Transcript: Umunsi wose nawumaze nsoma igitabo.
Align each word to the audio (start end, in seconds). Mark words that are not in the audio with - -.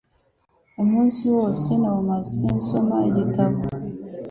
Umunsi 0.81 1.23
wose 1.35 1.69
nawumaze 1.81 2.43
nsoma 2.57 2.95
igitabo. 3.09 3.57